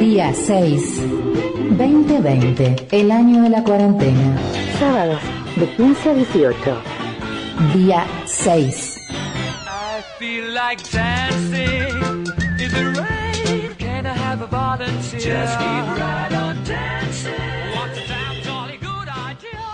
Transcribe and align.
Día 0.00 0.32
6. 0.34 1.02
2020, 1.78 2.88
el 2.90 3.10
año 3.10 3.42
de 3.42 3.48
la 3.48 3.62
cuarentena. 3.62 4.38
Sábados, 4.78 5.20
de 5.56 5.66
15 5.76 6.10
a 6.10 6.14
18. 6.14 6.82
Día 7.74 8.06
6. 8.26 8.98
I 9.10 10.02
feel 10.18 10.52
like 10.52 10.82
dancing 10.90 12.26
in 12.58 12.70
the 12.70 12.84
rain. 13.00 13.74
Can 13.78 14.06
I 14.06 14.14
have 14.14 14.42
a 14.42 14.46
volunteer? 14.46 15.20
Just 15.20 15.58
keep 15.58 15.86
right 15.98 16.32
on 16.32 16.62
dancing. 16.64 17.32
What's 17.74 17.98
a 17.98 18.06
damn 18.08 18.42
jolly 18.42 18.78
good 18.78 19.08
idea? 19.08 19.66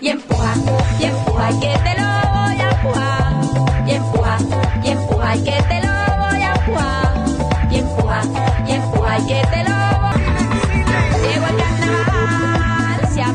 y 0.00 0.08
empuja, 0.08 0.54
y 1.00 1.04
empuja, 1.04 1.50
y 1.50 1.60
que 1.60 1.78
te 1.78 2.00
lo 2.00 2.06
voy 2.32 2.60
a 2.60 2.70
empujar. 2.70 3.31
Y 3.92 5.44
que 5.44 5.62
te 5.68 5.80
lo 5.80 5.92
voy 6.18 6.42
a. 6.42 6.52
Y 7.70 7.80
que 9.26 9.42
te 9.50 9.64
lo 9.64 9.76
Llegó 11.22 11.46
el 11.46 11.56
carnaval, 11.56 13.08
se 13.12 13.22
ha 13.22 13.28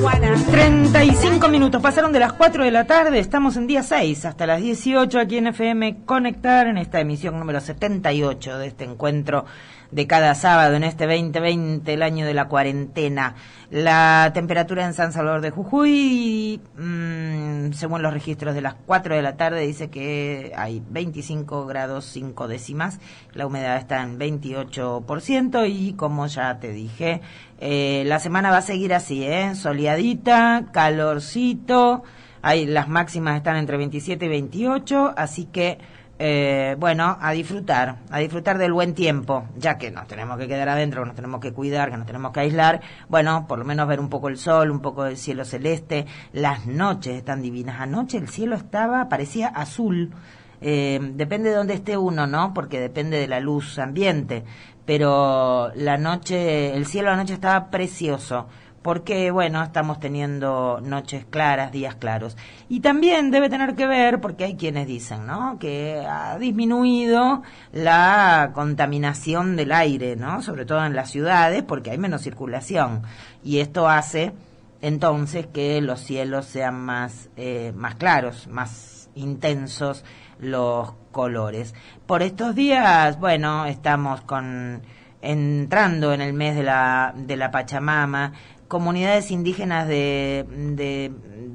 Juana. 0.00 0.34
35 0.50 1.48
minutos 1.48 1.82
pasaron 1.82 2.12
de 2.12 2.20
las 2.20 2.32
4 2.32 2.64
de 2.64 2.70
la 2.70 2.84
tarde, 2.86 3.18
estamos 3.18 3.56
en 3.56 3.66
día 3.66 3.82
6 3.82 4.24
hasta 4.26 4.46
las 4.46 4.60
18 4.60 5.18
aquí 5.18 5.38
en 5.38 5.48
FM 5.48 6.04
Conectar 6.04 6.68
en 6.68 6.78
esta 6.78 7.00
emisión 7.00 7.38
número 7.38 7.60
78 7.60 8.58
de 8.58 8.66
este 8.66 8.84
encuentro 8.84 9.44
de 9.90 10.06
cada 10.06 10.34
sábado 10.34 10.74
en 10.74 10.84
este 10.84 11.06
2020, 11.06 11.92
el 11.92 12.02
año 12.02 12.26
de 12.26 12.34
la 12.34 12.48
cuarentena. 12.48 13.34
La 13.70 14.30
temperatura 14.32 14.84
en 14.84 14.94
San 14.94 15.12
Salvador 15.12 15.40
de 15.40 15.50
Jujuy, 15.50 16.60
mm, 16.78 17.72
según 17.72 18.02
los 18.02 18.12
registros 18.12 18.54
de 18.54 18.60
las 18.60 18.74
4 18.74 19.16
de 19.16 19.22
la 19.22 19.36
tarde, 19.36 19.66
dice 19.66 19.90
que 19.90 20.52
hay 20.56 20.82
25 20.88 21.66
grados 21.66 22.04
5 22.06 22.46
décimas, 22.46 23.00
la 23.32 23.46
humedad 23.46 23.76
está 23.76 24.02
en 24.02 24.18
28% 24.18 25.66
y 25.66 25.94
como 25.94 26.26
ya 26.26 26.58
te 26.60 26.70
dije, 26.70 27.22
eh, 27.58 28.04
la 28.06 28.20
semana 28.20 28.50
va 28.50 28.58
a 28.58 28.62
seguir 28.62 28.94
así, 28.94 29.24
¿eh? 29.24 29.54
soleadita, 29.54 30.66
calorcito, 30.72 32.04
hay, 32.42 32.66
las 32.66 32.88
máximas 32.88 33.36
están 33.36 33.56
entre 33.56 33.76
27 33.76 34.26
y 34.26 34.28
28, 34.28 35.14
así 35.16 35.46
que 35.46 35.78
eh, 36.18 36.76
bueno, 36.78 37.18
a 37.20 37.32
disfrutar, 37.32 37.96
a 38.10 38.18
disfrutar 38.18 38.56
del 38.56 38.72
buen 38.72 38.94
tiempo, 38.94 39.44
ya 39.56 39.76
que 39.76 39.90
nos 39.90 40.06
tenemos 40.06 40.38
que 40.38 40.48
quedar 40.48 40.68
adentro, 40.68 41.02
que 41.02 41.08
nos 41.08 41.16
tenemos 41.16 41.40
que 41.40 41.52
cuidar, 41.52 41.90
que 41.90 41.96
nos 41.98 42.06
tenemos 42.06 42.32
que 42.32 42.40
aislar, 42.40 42.80
bueno, 43.08 43.46
por 43.46 43.58
lo 43.58 43.64
menos 43.64 43.86
ver 43.86 44.00
un 44.00 44.08
poco 44.08 44.28
el 44.28 44.38
sol, 44.38 44.70
un 44.70 44.80
poco 44.80 45.04
del 45.04 45.18
cielo 45.18 45.44
celeste, 45.44 46.06
las 46.32 46.66
noches 46.66 47.16
están 47.16 47.42
divinas, 47.42 47.80
anoche 47.80 48.16
el 48.16 48.28
cielo 48.28 48.56
estaba, 48.56 49.08
parecía 49.08 49.48
azul, 49.48 50.14
eh, 50.62 50.98
depende 51.14 51.50
de 51.50 51.56
dónde 51.56 51.74
esté 51.74 51.98
uno, 51.98 52.26
¿no? 52.26 52.54
Porque 52.54 52.80
depende 52.80 53.18
de 53.18 53.28
la 53.28 53.40
luz 53.40 53.78
ambiente, 53.78 54.44
pero 54.86 55.70
la 55.74 55.98
noche, 55.98 56.74
el 56.74 56.86
cielo 56.86 57.10
anoche 57.10 57.34
estaba 57.34 57.70
precioso 57.70 58.46
porque 58.86 59.32
bueno, 59.32 59.64
estamos 59.64 59.98
teniendo 59.98 60.80
noches 60.80 61.26
claras, 61.28 61.72
días 61.72 61.96
claros. 61.96 62.36
Y 62.68 62.78
también 62.78 63.32
debe 63.32 63.50
tener 63.50 63.74
que 63.74 63.84
ver, 63.84 64.20
porque 64.20 64.44
hay 64.44 64.54
quienes 64.54 64.86
dicen, 64.86 65.26
¿no? 65.26 65.58
Que 65.58 66.06
ha 66.08 66.38
disminuido 66.38 67.42
la 67.72 68.52
contaminación 68.54 69.56
del 69.56 69.72
aire, 69.72 70.14
¿no? 70.14 70.40
Sobre 70.40 70.66
todo 70.66 70.86
en 70.86 70.94
las 70.94 71.10
ciudades, 71.10 71.64
porque 71.64 71.90
hay 71.90 71.98
menos 71.98 72.22
circulación. 72.22 73.02
Y 73.42 73.58
esto 73.58 73.88
hace 73.88 74.34
entonces 74.80 75.48
que 75.48 75.80
los 75.80 75.98
cielos 75.98 76.46
sean 76.46 76.80
más, 76.80 77.28
eh, 77.36 77.72
más 77.74 77.96
claros, 77.96 78.46
más 78.46 79.10
intensos 79.16 80.04
los 80.38 80.92
colores. 81.10 81.74
Por 82.06 82.22
estos 82.22 82.54
días, 82.54 83.18
bueno, 83.18 83.66
estamos 83.66 84.20
con 84.20 84.80
entrando 85.26 86.12
en 86.12 86.20
el 86.20 86.32
mes 86.32 86.54
de 86.54 86.62
la, 86.62 87.12
de 87.16 87.36
la 87.36 87.50
Pachamama, 87.50 88.32
comunidades 88.68 89.30
indígenas 89.30 89.88
de, 89.88 90.44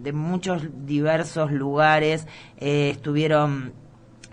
de, 0.04 0.14
muchos 0.14 0.64
diversos 0.86 1.52
lugares 1.52 2.28
eh, 2.58 2.90
estuvieron 2.90 3.74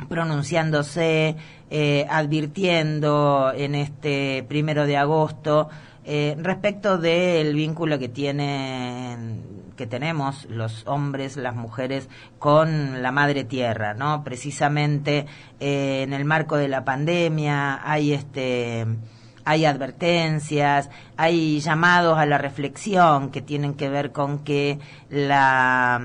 pronunciándose, 0.08 1.36
eh, 1.70 2.06
advirtiendo 2.08 3.52
en 3.54 3.74
este 3.74 4.44
primero 4.48 4.86
de 4.86 4.96
agosto 4.96 5.68
eh, 6.04 6.36
respecto 6.38 6.98
del 6.98 7.54
vínculo 7.54 7.98
que 7.98 8.08
tienen 8.08 9.58
que 9.76 9.86
tenemos 9.86 10.46
los 10.46 10.84
hombres, 10.88 11.36
las 11.36 11.54
mujeres 11.54 12.08
con 12.40 13.00
la 13.00 13.12
madre 13.12 13.44
tierra, 13.44 13.94
¿no? 13.94 14.24
Precisamente 14.24 15.26
en 15.60 16.12
el 16.12 16.24
marco 16.24 16.56
de 16.56 16.66
la 16.66 16.84
pandemia 16.84 17.80
hay 17.88 18.12
este 18.12 18.86
hay 19.48 19.64
advertencias, 19.64 20.90
hay 21.16 21.60
llamados 21.60 22.18
a 22.18 22.26
la 22.26 22.36
reflexión 22.36 23.30
que 23.30 23.40
tienen 23.40 23.72
que 23.72 23.88
ver 23.88 24.12
con 24.12 24.44
que 24.44 24.78
la, 25.08 25.98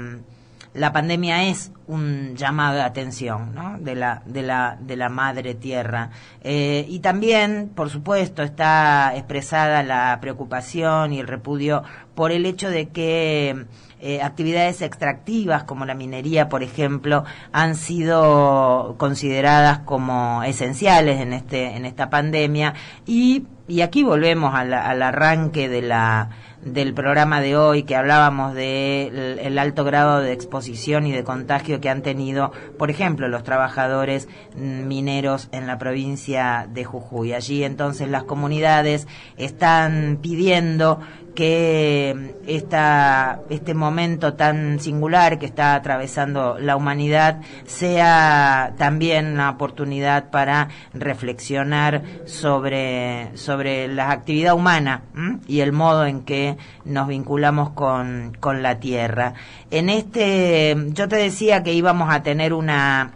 la 0.73 0.91
pandemia 0.91 1.43
es 1.43 1.71
un 1.87 2.35
llamado 2.35 2.75
de 2.75 2.81
atención 2.81 3.53
¿no? 3.53 3.77
de, 3.79 3.95
la, 3.95 4.23
de, 4.25 4.41
la, 4.41 4.77
de 4.79 4.95
la 4.95 5.09
madre 5.09 5.53
tierra. 5.53 6.09
Eh, 6.41 6.85
y 6.89 6.99
también, 6.99 7.71
por 7.75 7.89
supuesto, 7.89 8.41
está 8.41 9.15
expresada 9.15 9.83
la 9.83 10.17
preocupación 10.21 11.13
y 11.13 11.19
el 11.19 11.27
repudio 11.27 11.83
por 12.15 12.31
el 12.31 12.45
hecho 12.45 12.69
de 12.69 12.89
que 12.89 13.65
eh, 13.99 14.21
actividades 14.21 14.81
extractivas 14.81 15.63
como 15.63 15.85
la 15.85 15.93
minería, 15.93 16.49
por 16.49 16.63
ejemplo, 16.63 17.23
han 17.51 17.75
sido 17.75 18.95
consideradas 18.97 19.79
como 19.79 20.43
esenciales 20.43 21.21
en 21.21 21.33
este 21.33 21.75
en 21.75 21.85
esta 21.85 22.09
pandemia 22.09 22.73
y 23.05 23.45
y 23.65 23.79
aquí 23.79 24.03
volvemos 24.03 24.53
al, 24.53 24.73
al 24.73 25.01
arranque 25.01 25.69
de 25.69 25.81
la 25.81 26.29
del 26.65 26.93
programa 26.93 27.41
de 27.41 27.57
hoy 27.57 27.83
que 27.83 27.95
hablábamos 27.95 28.53
de 28.53 29.37
el, 29.41 29.59
alto 29.59 29.83
grado 29.83 30.19
de 30.19 30.31
exposición 30.31 31.05
y 31.05 31.11
de 31.11 31.23
contagio 31.23 31.81
que 31.81 31.89
han 31.89 32.01
tenido, 32.01 32.51
por 32.77 32.89
ejemplo, 32.89 33.27
los 33.27 33.43
trabajadores 33.43 34.27
mm, 34.55 34.87
mineros 34.87 35.49
en 35.51 35.67
la 35.67 35.77
provincia 35.77 36.67
de 36.71 36.85
Jujuy. 36.85 37.33
Allí 37.33 37.63
entonces 37.63 38.09
las 38.09 38.23
comunidades 38.23 39.07
están 39.37 40.19
pidiendo 40.21 40.99
que 41.33 42.35
esta, 42.47 43.41
este 43.49 43.73
momento 43.73 44.33
tan 44.33 44.79
singular 44.79 45.39
que 45.39 45.45
está 45.45 45.75
atravesando 45.75 46.57
la 46.59 46.75
humanidad 46.75 47.41
sea 47.65 48.73
también 48.77 49.33
una 49.33 49.49
oportunidad 49.49 50.29
para 50.29 50.69
reflexionar 50.93 52.03
sobre, 52.25 53.35
sobre 53.35 53.87
la 53.87 54.11
actividad 54.11 54.53
humana 54.53 55.03
y 55.47 55.61
el 55.61 55.71
modo 55.71 56.05
en 56.05 56.21
que 56.21 56.57
nos 56.85 57.07
vinculamos 57.07 57.71
con, 57.71 58.37
con 58.39 58.61
la 58.61 58.79
tierra. 58.79 59.33
En 59.71 59.89
este, 59.89 60.75
yo 60.89 61.07
te 61.07 61.15
decía 61.15 61.63
que 61.63 61.73
íbamos 61.73 62.13
a 62.13 62.23
tener 62.23 62.53
una 62.53 63.13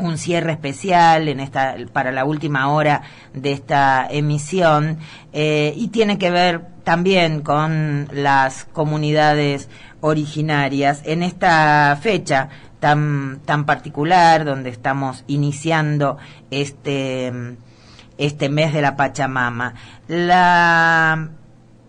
un 0.00 0.18
cierre 0.18 0.52
especial 0.52 1.28
en 1.28 1.40
esta 1.40 1.76
para 1.92 2.10
la 2.10 2.24
última 2.24 2.72
hora 2.72 3.02
de 3.34 3.52
esta 3.52 4.06
emisión 4.10 4.98
eh, 5.32 5.74
y 5.76 5.88
tiene 5.88 6.18
que 6.18 6.30
ver 6.30 6.62
también 6.90 7.42
con 7.42 8.08
las 8.10 8.64
comunidades 8.64 9.68
originarias 10.00 11.02
en 11.04 11.22
esta 11.22 11.96
fecha 12.02 12.48
tan 12.80 13.38
tan 13.44 13.64
particular 13.64 14.44
donde 14.44 14.70
estamos 14.70 15.22
iniciando 15.28 16.18
este 16.50 17.32
este 18.18 18.48
mes 18.48 18.72
de 18.72 18.82
la 18.82 18.96
Pachamama. 18.96 19.74
La 20.08 21.28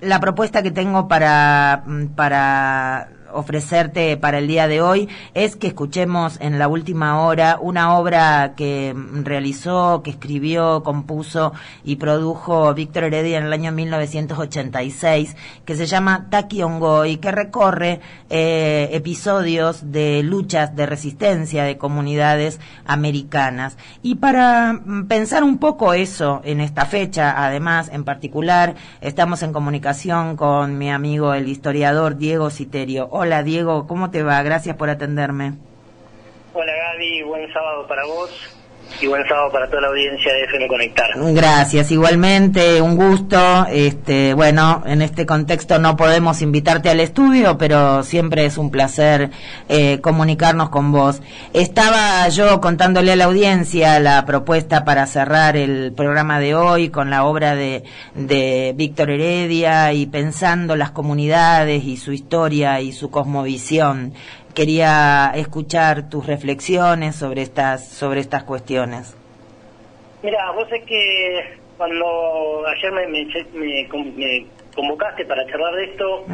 la 0.01 0.19
propuesta 0.19 0.62
que 0.62 0.69
tengo 0.69 1.07
para 1.07 1.83
para 2.16 3.09
ofrecerte 3.34 4.16
para 4.18 4.40
el 4.40 4.47
día 4.47 4.68
de 4.68 4.81
hoy 4.81 5.09
es 5.34 5.56
que 5.56 5.68
escuchemos 5.68 6.38
en 6.42 6.59
la 6.59 6.68
última 6.68 7.22
hora 7.22 7.58
una 7.62 7.98
obra 7.98 8.54
que 8.56 8.95
realizó, 9.24 10.01
que 10.04 10.12
escribió, 10.12 10.83
compuso 10.83 11.54
y 11.83 11.98
produjo 11.98 12.74
Víctor 12.74 13.06
Heredia 13.06 13.38
en 13.38 13.45
el 13.45 13.54
año 13.54 13.72
1986, 13.72 15.36
que 15.66 15.75
se 15.75 15.86
llama 15.86 16.28
Taki 16.30 16.62
y 17.07 17.18
que 17.18 17.31
recorre 17.31 18.01
eh, 18.30 18.89
episodios 18.92 19.92
de 19.92 20.22
luchas 20.24 20.75
de 20.75 20.86
resistencia 20.86 21.63
de 21.63 21.78
comunidades 21.78 22.60
americanas. 22.86 23.78
Y 24.04 24.16
para 24.16 24.74
mm, 24.74 25.07
pensar 25.07 25.44
un 25.44 25.57
poco 25.57 25.94
eso 25.94 26.42
en 26.44 26.62
esta 26.62 26.86
fecha, 26.86 27.44
además, 27.45 27.89
en 27.92 28.04
particular, 28.04 28.75
estamos 29.01 29.42
en 29.44 29.54
comunicación 29.54 30.36
con 30.36 30.78
mi 30.78 30.92
amigo 30.92 31.33
el 31.33 31.48
historiador 31.48 32.18
Diego 32.18 32.50
Citerio. 32.50 33.07
Hola 33.23 33.44
Diego, 33.44 33.85
¿cómo 33.85 34.09
te 34.09 34.23
va? 34.23 34.41
Gracias 34.41 34.75
por 34.77 34.89
atenderme. 34.89 35.53
Hola 36.56 36.73
Gaby, 36.73 37.21
buen 37.21 37.53
sábado 37.53 37.88
para 37.88 38.03
vos. 38.07 38.31
Y 39.00 39.08
buen 39.08 39.28
sábado 39.28 39.52
para 39.52 39.68
toda 39.68 39.82
la 39.82 39.88
audiencia 39.88 40.34
de 40.34 40.44
FM 40.44 40.68
Conectar. 40.68 41.10
Gracias, 41.16 41.92
igualmente, 41.92 42.82
un 42.82 42.96
gusto. 42.96 43.66
Este, 43.72 44.34
bueno, 44.34 44.84
en 44.86 45.02
este 45.02 45.26
contexto 45.26 45.80
no 45.80 45.96
podemos 45.96 46.42
invitarte 46.42 46.90
al 46.90 47.00
estudio, 47.00 47.58
pero 47.58 48.04
siempre 48.04 48.46
es 48.46 48.58
un 48.58 48.72
placer 48.72 49.30
eh, 49.70 50.00
comunicarnos 50.02 50.70
con 50.70 50.92
vos. 50.92 51.22
Estaba 51.54 52.28
yo 52.30 52.60
contándole 52.62 53.14
a 53.14 53.16
la 53.16 53.26
audiencia 53.26 54.00
la 54.00 54.26
propuesta 54.26 54.84
para 54.84 55.06
cerrar 55.06 55.58
el 55.58 55.94
programa 55.94 56.40
de 56.40 56.56
hoy 56.56 56.90
con 56.90 57.10
la 57.10 57.24
obra 57.24 57.56
de, 57.56 57.84
de 58.16 58.74
Víctor 58.76 59.12
Heredia 59.12 59.94
y 59.94 60.06
pensando 60.06 60.76
las 60.76 60.92
comunidades 60.92 61.84
y 61.86 61.98
su 61.98 62.12
historia 62.12 62.82
y 62.82 62.92
su 62.92 63.10
cosmovisión 63.10 64.14
quería 64.53 65.31
escuchar 65.36 66.09
tus 66.09 66.25
reflexiones 66.25 67.15
sobre 67.15 67.42
estas 67.42 67.88
sobre 67.89 68.19
estas 68.19 68.44
cuestiones. 68.44 69.15
Mira, 70.24 70.51
vos 70.51 70.68
es 70.71 70.83
que 70.86 71.59
cuando 71.77 72.63
ayer 72.68 72.92
me, 72.92 73.07
me, 73.07 73.25
me, 73.53 74.12
me 74.15 74.45
convocaste 74.75 75.25
para 75.25 75.45
charlar 75.48 75.74
de 75.75 75.83
esto, 75.86 76.25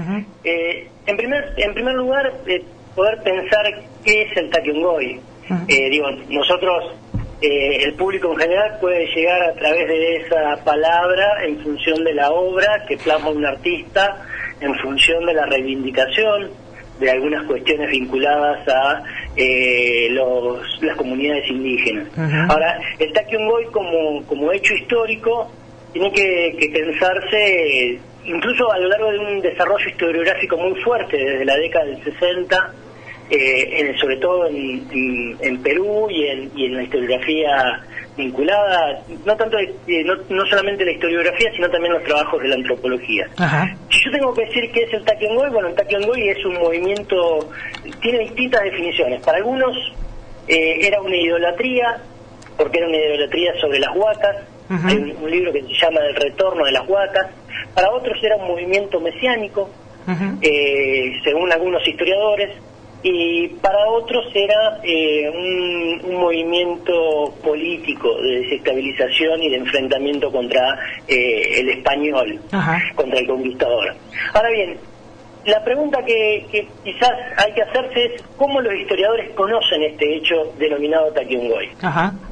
eh, 0.43 0.89
en 1.05 1.17
primer 1.17 1.53
en 1.57 1.73
primer 1.73 1.95
lugar 1.95 2.33
eh, 2.47 2.63
poder 2.95 3.21
pensar 3.23 3.65
qué 4.03 4.23
es 4.23 4.37
el 4.37 4.49
Takyongoy. 4.49 5.21
eh, 5.69 5.89
digo, 5.89 6.09
nosotros 6.29 6.93
eh, 7.41 7.83
el 7.83 7.93
público 7.93 8.33
en 8.33 8.39
general 8.39 8.77
puede 8.81 9.05
llegar 9.15 9.41
a 9.43 9.53
través 9.53 9.87
de 9.87 10.15
esa 10.17 10.63
palabra 10.65 11.45
en 11.45 11.59
función 11.59 12.03
de 12.03 12.13
la 12.13 12.31
obra 12.31 12.83
que 12.87 12.97
plasma 12.97 13.29
un 13.29 13.45
artista, 13.45 14.25
en 14.59 14.73
función 14.79 15.25
de 15.25 15.33
la 15.33 15.45
reivindicación 15.45 16.66
de 16.99 17.11
algunas 17.11 17.43
cuestiones 17.45 17.89
vinculadas 17.91 18.67
a 18.67 19.03
eh, 19.35 20.07
los, 20.11 20.59
las 20.81 20.95
comunidades 20.97 21.49
indígenas. 21.49 22.07
Ahora, 22.49 22.79
el 22.99 23.11
Takyongoy 23.13 23.65
como, 23.71 24.23
como 24.25 24.51
hecho 24.51 24.73
histórico 24.73 25.49
tiene 25.93 26.11
que, 26.11 26.55
que 26.59 26.69
pensarse 26.69 27.99
incluso 28.25 28.71
a 28.71 28.77
lo 28.79 28.89
largo 28.89 29.11
de 29.11 29.19
un 29.19 29.41
desarrollo 29.41 29.87
historiográfico 29.89 30.57
muy 30.57 30.75
fuerte 30.81 31.17
desde 31.17 31.45
la 31.45 31.55
década 31.57 31.85
del 31.85 32.03
60, 32.03 32.73
eh, 33.29 33.69
en- 33.79 33.97
sobre 33.97 34.17
todo 34.17 34.47
en, 34.47 34.55
en- 34.91 35.37
en 35.39 35.61
Perú 35.61 36.07
y 36.09 36.25
en, 36.27 36.51
y 36.55 36.65
en 36.65 36.75
la 36.75 36.83
historiografía 36.83 37.81
vinculada, 38.17 39.03
no 39.25 39.35
tanto 39.37 39.57
eh, 39.59 40.03
no, 40.03 40.15
no 40.29 40.45
solamente 40.47 40.83
la 40.83 40.91
historiografía, 40.91 41.51
sino 41.55 41.69
también 41.69 41.93
los 41.93 42.03
trabajos 42.03 42.41
de 42.41 42.47
la 42.49 42.55
antropología. 42.55 43.27
Ajá. 43.37 43.77
Si 43.91 44.03
yo 44.03 44.11
tengo 44.11 44.33
que 44.33 44.45
decir 44.45 44.71
qué 44.73 44.83
es 44.83 44.93
el 44.93 45.05
Takyongoy, 45.05 45.49
bueno, 45.51 45.69
el 45.69 45.75
Takyongoy 45.75 46.29
es 46.29 46.43
un 46.43 46.55
movimiento, 46.55 47.49
tiene 48.01 48.19
distintas 48.19 48.63
definiciones. 48.63 49.21
Para 49.23 49.37
algunos 49.37 49.77
eh, 50.47 50.79
era 50.81 50.99
una 51.01 51.15
idolatría, 51.15 52.01
porque 52.57 52.79
era 52.79 52.87
una 52.87 52.97
idolatría 52.97 53.53
sobre 53.61 53.79
las 53.79 53.95
huacas. 53.95 54.35
Hay 54.69 54.97
un, 54.97 55.15
un 55.23 55.31
libro 55.31 55.53
que 55.53 55.61
se 55.61 55.73
llama 55.73 56.01
El 56.09 56.15
retorno 56.15 56.65
de 56.65 56.71
las 56.73 56.85
huacas. 56.89 57.27
Para 57.73 57.89
otros 57.91 58.17
era 58.21 58.35
un 58.35 58.47
movimiento 58.47 58.99
mesiánico, 58.99 59.69
eh, 60.41 61.11
según 61.23 61.51
algunos 61.51 61.87
historiadores, 61.87 62.49
y 63.09 63.47
para 63.61 63.87
otros 63.89 64.25
era 64.33 64.79
eh, 64.83 65.29
un, 65.33 66.11
un 66.11 66.19
movimiento 66.21 67.33
político 67.43 68.21
de 68.21 68.39
desestabilización 68.41 69.41
y 69.43 69.49
de 69.49 69.57
enfrentamiento 69.57 70.31
contra 70.31 70.77
eh, 71.07 71.59
el 71.59 71.69
español, 71.69 72.39
Ajá. 72.51 72.81
contra 72.95 73.19
el 73.19 73.27
conquistador. 73.27 73.93
Ahora 74.33 74.49
bien, 74.49 74.77
la 75.45 75.63
pregunta 75.63 76.03
que, 76.03 76.45
que 76.51 76.67
quizás 76.83 77.11
hay 77.37 77.53
que 77.53 77.61
hacerse 77.61 78.05
es 78.15 78.21
cómo 78.35 78.59
los 78.59 78.73
historiadores 78.73 79.29
conocen 79.29 79.81
este 79.83 80.15
hecho 80.17 80.53
denominado. 80.59 81.13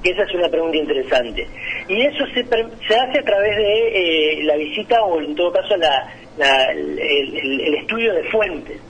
Que 0.04 0.10
Esa 0.12 0.24
es 0.24 0.34
una 0.34 0.50
pregunta 0.50 0.76
interesante. 0.78 1.48
Y 1.88 2.02
eso 2.02 2.26
se, 2.34 2.44
se 2.44 2.96
hace 3.00 3.20
a 3.20 3.24
través 3.24 3.56
de 3.56 4.40
eh, 4.40 4.44
la 4.44 4.58
visita 4.58 5.02
o 5.04 5.22
en 5.22 5.34
todo 5.36 5.54
caso 5.54 5.78
la, 5.78 6.14
la- 6.38 6.72
el, 6.74 7.00
el- 7.00 7.62
el 7.62 7.76
estudio 7.76 8.14
de 8.14 8.24
fuentes. 8.26 8.82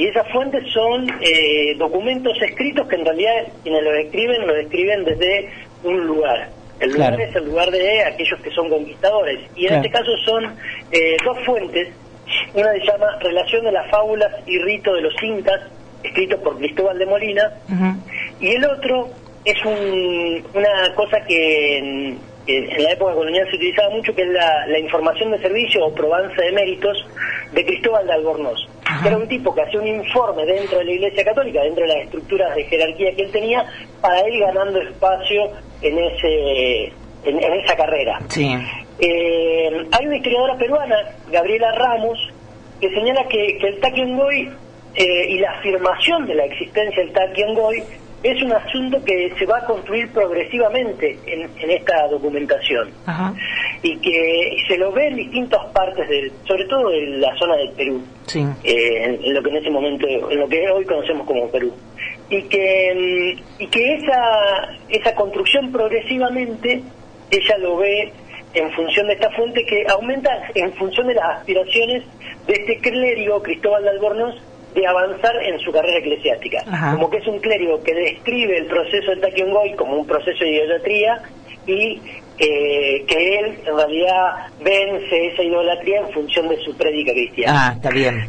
Y 0.00 0.06
esas 0.06 0.26
fuentes 0.32 0.64
son 0.72 1.06
eh, 1.20 1.74
documentos 1.76 2.32
escritos 2.40 2.88
que 2.88 2.96
en 2.96 3.04
realidad 3.04 3.32
quienes 3.62 3.82
los 3.82 3.94
escriben 3.98 4.46
lo 4.46 4.56
escriben 4.56 5.04
desde 5.04 5.50
un 5.84 6.06
lugar. 6.06 6.48
El 6.80 6.92
lugar 6.92 7.14
Claro. 7.16 7.22
es 7.30 7.36
el 7.36 7.44
lugar 7.44 7.70
de 7.70 8.04
aquellos 8.04 8.40
que 8.40 8.50
son 8.50 8.70
conquistadores. 8.70 9.40
Y 9.56 9.64
en 9.64 9.68
Claro. 9.68 9.82
este 9.84 9.90
caso 9.98 10.10
son 10.24 10.56
eh, 10.90 11.16
dos 11.22 11.38
fuentes. 11.44 11.88
Una 12.54 12.72
se 12.72 12.78
llama 12.86 13.18
Relación 13.20 13.62
de 13.66 13.72
las 13.72 13.90
fábulas 13.90 14.32
y 14.46 14.58
rito 14.60 14.94
de 14.94 15.02
los 15.02 15.12
incas, 15.22 15.60
escrito 16.02 16.40
por 16.40 16.56
Cristóbal 16.56 16.98
de 16.98 17.04
Molina, 17.04 17.52
y 18.40 18.52
el 18.54 18.64
otro 18.64 19.10
es 19.44 19.62
un- 19.66 20.42
una 20.54 20.94
cosa 20.94 21.20
que 21.28 21.76
en, 21.78 22.18
que 22.46 22.56
en 22.56 22.82
la 22.84 22.92
época 22.92 23.12
colonial 23.12 23.46
se 23.50 23.56
utilizaba 23.56 23.90
mucho, 23.90 24.14
que 24.14 24.22
es 24.22 24.28
la, 24.28 24.66
la 24.66 24.78
información 24.78 25.30
de 25.32 25.38
servicio 25.40 25.84
o 25.84 25.94
probanza 25.94 26.40
de 26.40 26.52
méritos 26.52 27.04
de 27.52 27.66
Cristóbal 27.66 28.06
de 28.06 28.12
Albornoz. 28.14 28.66
Ajá. 29.00 29.08
Era 29.08 29.18
un 29.18 29.28
tipo 29.28 29.54
que 29.54 29.62
hacía 29.62 29.80
un 29.80 29.86
informe 29.86 30.44
dentro 30.44 30.78
de 30.78 30.84
la 30.84 30.92
Iglesia 30.92 31.24
Católica, 31.24 31.62
dentro 31.62 31.82
de 31.82 31.88
las 31.88 32.04
estructuras 32.04 32.54
de 32.54 32.64
jerarquía 32.64 33.14
que 33.14 33.22
él 33.22 33.30
tenía, 33.30 33.64
para 34.00 34.28
ir 34.28 34.40
ganando 34.40 34.80
espacio 34.80 35.50
en, 35.82 35.98
ese, 35.98 36.84
en, 37.24 37.42
en 37.42 37.52
esa 37.54 37.76
carrera. 37.76 38.18
Sí. 38.28 38.54
Eh, 38.98 39.86
hay 39.92 40.06
una 40.06 40.16
historiadora 40.16 40.56
peruana, 40.56 40.96
Gabriela 41.30 41.72
Ramos, 41.72 42.18
que 42.80 42.90
señala 42.90 43.24
que, 43.28 43.58
que 43.58 43.68
el 43.68 43.80
Takyongoy 43.80 44.50
eh, 44.94 45.26
y 45.30 45.38
la 45.38 45.52
afirmación 45.52 46.26
de 46.26 46.34
la 46.34 46.44
existencia 46.44 47.02
del 47.02 47.12
Takyongoy 47.12 47.82
es 48.22 48.42
un 48.42 48.52
asunto 48.52 49.02
que 49.04 49.32
se 49.38 49.46
va 49.46 49.58
a 49.58 49.64
construir 49.64 50.10
progresivamente 50.12 51.18
en, 51.26 51.50
en 51.58 51.70
esta 51.70 52.06
documentación 52.08 52.90
Ajá. 53.06 53.32
Y 53.82 53.96
que 53.98 54.56
se 54.68 54.76
lo 54.76 54.92
ve 54.92 55.08
en 55.08 55.16
distintas 55.16 55.64
partes, 55.72 56.08
del, 56.08 56.32
sobre 56.46 56.64
todo 56.66 56.92
en 56.92 57.20
la 57.20 57.34
zona 57.36 57.56
del 57.56 57.70
Perú 57.70 58.02
Sí. 58.26 58.44
eh, 58.64 59.18
en, 59.22 59.34
lo 59.34 59.42
que 59.42 59.50
en 59.50 59.56
ese 59.56 59.70
momento, 59.70 60.06
en 60.06 60.38
lo 60.38 60.48
que 60.48 60.68
hoy 60.70 60.84
conocemos 60.84 61.26
como 61.26 61.48
Perú. 61.50 61.72
Y 62.28 62.42
que, 62.42 63.36
mm, 63.38 63.62
y 63.62 63.66
que 63.68 63.94
esa, 63.94 64.76
esa 64.88 65.14
construcción 65.14 65.72
progresivamente, 65.72 66.82
ella 67.30 67.58
lo 67.58 67.78
ve 67.78 68.12
en 68.54 68.70
función 68.72 69.06
de 69.06 69.14
esta 69.14 69.30
fuente 69.30 69.64
que 69.64 69.84
aumenta 69.88 70.30
en 70.54 70.72
función 70.74 71.06
de 71.06 71.14
las 71.14 71.38
aspiraciones 71.38 72.02
de 72.46 72.52
este 72.54 72.78
clérigo, 72.78 73.42
Cristóbal 73.42 73.82
de 73.84 73.90
Albornoz, 73.90 74.34
de 74.74 74.86
avanzar 74.86 75.34
en 75.42 75.58
su 75.60 75.72
carrera 75.72 75.98
eclesiástica. 75.98 76.62
Ajá. 76.66 76.92
Como 76.94 77.10
que 77.10 77.18
es 77.18 77.26
un 77.26 77.38
clérigo 77.40 77.82
que 77.82 77.94
describe 77.94 78.58
el 78.58 78.66
proceso 78.66 79.10
del 79.10 79.20
Takyongoy 79.20 79.74
como 79.74 79.96
un 79.96 80.06
proceso 80.06 80.44
de 80.44 80.50
idolatría 80.50 81.22
y 81.66 82.00
eh, 82.40 83.04
que 83.06 83.38
él 83.38 83.58
en 83.66 83.76
realidad 83.76 84.46
vence 84.60 85.26
esa 85.26 85.42
idolatría 85.42 86.00
en 86.00 86.10
función 86.10 86.48
de 86.48 86.56
su 86.64 86.74
prédica 86.76 87.12
cristiana. 87.12 87.68
Ah, 87.68 87.72
está 87.76 87.90
bien. 87.90 88.26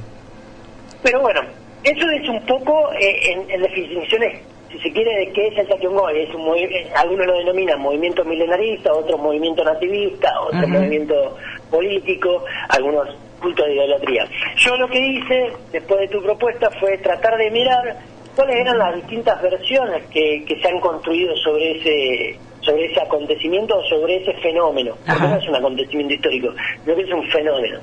Pero 1.01 1.21
bueno, 1.21 1.41
eso 1.83 2.09
es 2.11 2.29
un 2.29 2.45
poco 2.45 2.91
eh, 2.93 3.31
en, 3.31 3.49
en 3.49 3.61
definiciones, 3.61 4.41
si 4.69 4.79
se 4.79 4.91
quiere, 4.91 5.15
de 5.17 5.31
qué 5.31 5.47
es 5.47 5.57
el 5.57 5.67
Takyongoy. 5.67 6.19
Es 6.23 6.35
un 6.35 6.55
eh, 6.57 6.91
algunos 6.95 7.25
lo 7.25 7.37
denominan 7.37 7.79
movimiento 7.79 8.23
milenarista, 8.25 8.93
otros 8.93 9.19
movimiento 9.19 9.63
nativista, 9.63 10.29
otros 10.41 10.63
Ujú. 10.63 10.73
movimiento 10.73 11.37
político, 11.69 12.43
algunos 12.69 13.07
cultos 13.41 13.65
de 13.65 13.73
idolatría. 13.75 14.27
Yo 14.57 14.75
lo 14.75 14.87
que 14.89 14.99
hice, 14.99 15.53
después 15.71 16.01
de 16.01 16.07
tu 16.09 16.21
propuesta, 16.21 16.69
fue 16.79 16.97
tratar 16.97 17.37
de 17.37 17.49
mirar 17.49 17.97
cuáles 18.35 18.57
eran 18.57 18.77
las 18.77 18.95
distintas 18.95 19.41
versiones 19.41 20.03
que, 20.07 20.43
que 20.45 20.61
se 20.61 20.67
han 20.67 20.79
construido 20.79 21.35
sobre 21.37 21.77
ese 21.77 22.39
sobre 22.61 22.85
ese 22.85 23.01
acontecimiento 23.01 23.77
o 23.77 23.83
sobre 23.85 24.17
ese 24.17 24.33
fenómeno, 24.41 24.95
porque 25.05 25.27
no 25.27 25.35
es 25.37 25.47
un 25.47 25.55
acontecimiento 25.55 26.13
histórico, 26.13 26.49
sino 26.83 26.95
que 26.95 27.01
es 27.01 27.11
un 27.13 27.23
fenómeno. 27.29 27.79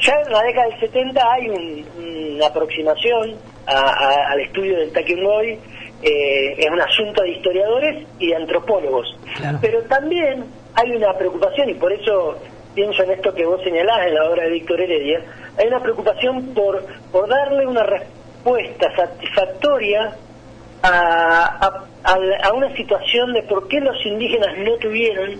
Ya 0.00 0.14
en 0.26 0.32
la 0.32 0.42
década 0.42 0.66
del 0.68 0.80
70 0.80 1.32
hay 1.32 1.48
un- 1.48 2.34
una 2.36 2.46
aproximación 2.46 3.34
a- 3.66 3.72
a- 3.72 4.32
al 4.32 4.40
estudio 4.40 4.76
del 4.78 4.92
Takyongoy, 4.92 5.58
eh, 6.02 6.54
es 6.58 6.70
un 6.70 6.80
asunto 6.80 7.22
de 7.22 7.30
historiadores 7.30 8.06
y 8.18 8.28
de 8.28 8.36
antropólogos. 8.36 9.16
Claro. 9.36 9.58
Pero 9.60 9.82
también 9.82 10.44
hay 10.74 10.90
una 10.92 11.12
preocupación, 11.14 11.70
y 11.70 11.74
por 11.74 11.92
eso 11.92 12.36
pienso 12.74 13.02
en 13.02 13.10
esto 13.12 13.34
que 13.34 13.44
vos 13.44 13.60
señalás 13.62 14.06
en 14.06 14.14
la 14.14 14.30
obra 14.30 14.44
de 14.44 14.50
Víctor 14.50 14.80
Heredia, 14.80 15.22
hay 15.58 15.66
una 15.66 15.80
preocupación 15.82 16.54
por, 16.54 16.84
por 17.10 17.28
darle 17.28 17.66
una 17.66 17.82
respuesta 17.82 18.94
satisfactoria 18.96 20.14
a, 20.82 21.84
a- 22.04 22.14
a 22.42 22.52
una 22.52 22.74
situación 22.76 23.32
de 23.32 23.42
por 23.42 23.68
qué 23.68 23.80
los 23.80 23.96
indígenas 24.06 24.56
no 24.58 24.74
tuvieron 24.76 25.38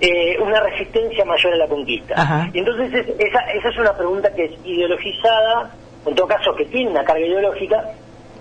eh, 0.00 0.38
una 0.40 0.60
resistencia 0.60 1.24
mayor 1.26 1.52
a 1.52 1.56
la 1.56 1.66
conquista. 1.68 2.14
Ajá. 2.16 2.48
Y 2.54 2.58
entonces 2.60 2.92
es- 2.94 3.14
esa, 3.18 3.40
esa 3.52 3.68
es 3.68 3.78
una 3.78 3.92
pregunta 3.96 4.32
que 4.34 4.44
es 4.46 4.52
ideologizada, 4.64 5.70
en 6.06 6.14
todo 6.14 6.26
caso 6.26 6.54
que 6.54 6.64
tiene 6.66 6.90
una 6.90 7.04
carga 7.04 7.26
ideológica, 7.26 7.84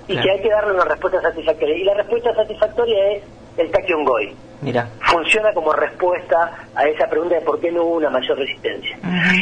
y 0.07 0.13
Claro. 0.13 0.23
que 0.25 0.31
hay 0.31 0.41
que 0.41 0.49
darle 0.49 0.73
una 0.73 0.85
respuesta 0.85 1.21
satisfactoria. 1.21 1.75
Y 1.77 1.83
la 1.83 1.93
respuesta 1.95 2.33
satisfactoria 2.33 3.11
es 3.11 3.23
el 3.57 3.69
Takyongoy. 3.71 4.33
Mira. 4.61 4.89
Funciona 5.01 5.53
como 5.53 5.71
respuesta 5.71 6.51
a 6.75 6.83
esa 6.85 7.07
pregunta 7.07 7.35
de 7.35 7.41
por 7.41 7.59
qué 7.61 7.71
no 7.71 7.83
hubo 7.83 7.95
una 7.97 8.09
mayor 8.09 8.37
resistencia. 8.37 8.97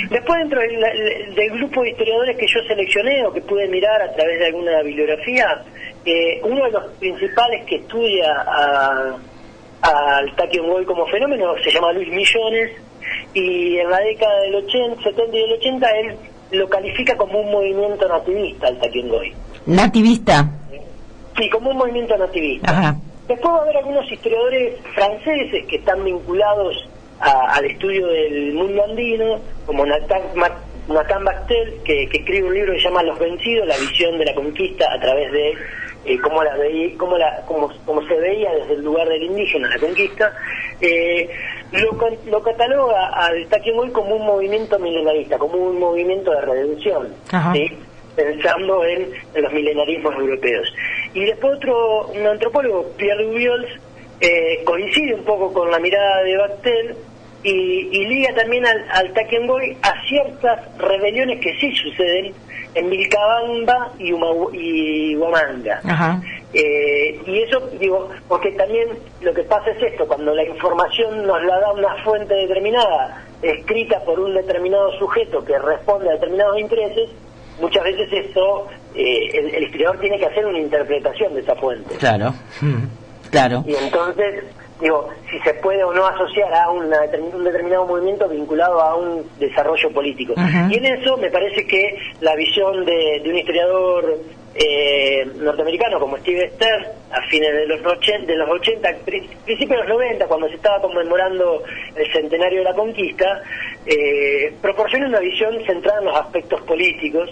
Después, 0.09 0.39
dentro 0.39 0.62
del, 0.62 1.36
del 1.36 1.50
grupo 1.57 1.81
de 1.81 1.89
historiadores 1.89 2.38
que 2.38 2.45
yo 2.47 2.59
seleccioné 2.67 3.25
o 3.25 3.33
que 3.33 3.41
pude 3.41 3.67
mirar 3.67 4.01
a 4.01 4.13
través 4.13 4.39
de 4.39 4.45
alguna 4.45 4.81
bibliografía, 4.83 5.63
eh, 6.05 6.39
uno 6.43 6.65
de 6.65 6.71
los 6.71 6.86
principales 7.00 7.65
que 7.65 7.77
estudia 7.77 8.31
a, 8.31 9.17
al 9.81 10.36
Taekwondo 10.36 10.86
como 10.86 11.05
fenómeno 11.07 11.53
se 11.63 11.71
llama 11.71 11.91
Luis 11.93 12.09
Millones 12.09 12.71
y 13.33 13.77
en 13.77 13.89
la 13.89 14.00
década 14.00 14.41
del 14.41 14.55
80, 14.55 15.03
70 15.03 15.36
y 15.36 15.41
del 15.41 15.53
80 15.53 15.89
él 15.91 16.15
lo 16.51 16.69
califica 16.69 17.15
como 17.17 17.39
un 17.39 17.51
movimiento 17.51 18.07
nativista 18.07 18.69
el 18.69 18.79
Taekwondo. 18.79 19.21
Nativista. 19.65 20.50
Sí, 21.38 21.50
como 21.50 21.71
un 21.71 21.77
movimiento 21.77 22.17
nativista. 22.17 22.71
Ajá. 22.71 22.95
Después 23.27 23.53
va 23.53 23.57
a 23.60 23.62
haber 23.63 23.77
algunos 23.77 24.12
historiadores 24.12 24.75
franceses 24.96 25.65
que 25.67 25.75
están 25.77 26.03
vinculados 26.03 26.88
a- 27.19 27.55
al 27.55 27.65
estudio 27.65 28.07
del 28.07 28.53
mundo 28.53 28.84
andino, 28.84 29.39
como 29.65 29.86
Nathan, 29.86 30.22
Nathan 30.88 31.25
Bastel, 31.25 31.74
que, 31.84 32.07
que 32.07 32.17
escribe 32.19 32.48
un 32.48 32.53
libro 32.53 32.74
que 32.74 32.79
se 32.79 32.86
llama 32.88 33.03
Los 33.03 33.19
Vencidos, 33.19 33.67
la 33.67 33.75
visión 33.77 34.17
de 34.17 34.25
la 34.25 34.34
conquista 34.34 34.88
a 34.93 35.00
través 35.00 35.31
de 35.34 35.53
eh, 36.05 36.17
cómo, 36.22 36.41
la 36.41 36.55
veí- 36.55 36.96
cómo, 36.96 37.17
la, 37.17 37.43
cómo, 37.46 37.69
cómo 37.86 38.01
se 38.07 38.13
veía 38.15 38.50
desde 38.53 38.75
el 38.75 38.84
lugar 38.86 39.10
del 39.10 39.24
indígena 39.24 39.67
la 39.67 39.77
conquista. 39.79 40.34
Eh, 40.79 41.29
lo, 41.74 41.98
lo 42.31 42.41
cataloga 42.43 43.07
al 43.10 43.46
Taquemoy 43.48 43.89
como 43.91 44.15
un 44.15 44.25
movimiento 44.25 44.79
milenarista, 44.79 45.38
como 45.38 45.55
un 45.57 45.77
movimiento 45.79 46.31
de 46.31 46.41
redención. 46.41 47.13
Pensando 48.15 48.84
en, 48.86 49.10
en 49.36 49.41
los 49.43 49.51
milenarismos 49.51 50.15
europeos. 50.15 50.74
Y 51.13 51.25
después 51.25 51.55
otro, 51.57 52.07
un 52.07 52.27
antropólogo, 52.27 52.91
Pierre 52.97 53.23
Dubiols, 53.25 53.67
eh, 54.21 54.61
coincide 54.63 55.13
un 55.15 55.23
poco 55.23 55.53
con 55.53 55.69
la 55.71 55.79
mirada 55.79 56.23
de 56.23 56.37
Bastel 56.37 56.95
y, 57.43 57.51
y 57.51 58.05
liga 58.07 58.33
también 58.35 58.65
al, 58.65 58.85
al 58.91 59.13
Takengoy 59.13 59.77
a 59.83 59.93
ciertas 60.07 60.59
rebeliones 60.77 61.39
que 61.39 61.53
sí 61.59 61.71
suceden 61.75 62.33
en 62.73 62.89
Vilcabamba 62.89 63.91
y, 63.99 64.11
Uma- 64.11 64.49
y 64.53 65.15
Huamanga. 65.15 65.81
Ajá. 65.83 66.21
Eh, 66.53 67.19
y 67.25 67.39
eso, 67.43 67.59
digo, 67.79 68.09
porque 68.27 68.51
también 68.51 68.87
lo 69.21 69.33
que 69.33 69.43
pasa 69.43 69.69
es 69.71 69.83
esto, 69.83 70.07
cuando 70.07 70.33
la 70.33 70.43
información 70.43 71.25
nos 71.27 71.43
la 71.43 71.59
da 71.59 71.71
una 71.73 71.95
fuente 72.03 72.33
determinada, 72.33 73.23
escrita 73.41 73.99
por 74.03 74.19
un 74.19 74.33
determinado 74.33 74.91
sujeto 74.97 75.43
que 75.45 75.57
responde 75.59 76.09
a 76.09 76.13
determinados 76.13 76.59
intereses, 76.59 77.09
muchas 77.61 77.83
veces 77.83 78.11
eso, 78.11 78.67
eh, 78.96 79.29
el, 79.34 79.56
el 79.56 79.63
historiador 79.63 80.00
tiene 80.00 80.17
que 80.20 80.25
hacer 80.25 80.46
una 80.46 80.60
interpretación 80.60 81.34
de 81.36 81.41
esa 81.41 81.56
fuente. 81.56 81.96
Claro. 81.98 82.34
Mm, 82.62 82.84
Claro. 83.29 83.62
Y 83.67 83.75
entonces, 83.75 84.46
digo, 84.79 85.10
si 85.29 85.38
se 85.39 85.53
puede 85.56 85.84
o 85.84 85.94
no 85.94 86.06
asociar 86.08 86.53
a 86.53 86.70
una 86.72 86.98
determin- 87.01 87.34
un 87.34 87.44
determinado 87.44 87.86
movimiento 87.86 88.29
vinculado 88.29 88.79
a 88.82 88.96
un 88.96 89.25
desarrollo 89.38 89.91
político. 89.91 90.34
Y 90.72 90.77
en 90.77 90.86
eso 90.86 91.17
me 91.17 91.29
parece 91.29 91.67
que 91.67 91.98
la 92.22 92.36
visión 92.38 92.86
de, 92.86 93.20
de 93.22 93.29
un 93.29 93.38
historiador 93.38 94.17
eh, 94.57 95.23
norteamericano 95.35 95.99
como 95.99 96.17
Steve 96.17 96.49
Stern, 96.55 96.85
a 97.11 97.21
fines 97.29 97.53
de 97.53 97.67
los 97.67 97.85
80, 97.85 98.25
de 98.25 98.35
los 98.37 98.49
80 98.49 98.89
pri- 99.05 99.29
principios 99.45 99.81
de 99.81 99.87
los 99.87 99.97
90, 99.97 100.25
cuando 100.27 100.47
se 100.49 100.55
estaba 100.55 100.81
conmemorando 100.81 101.63
el 101.95 102.11
centenario 102.11 102.59
de 102.59 102.63
la 102.65 102.73
conquista, 102.73 103.41
eh, 103.85 104.51
proporciona 104.61 105.07
una 105.07 105.19
visión 105.19 105.55
centrada 105.65 105.99
en 105.99 106.05
los 106.05 106.17
aspectos 106.17 106.61
políticos 106.63 107.29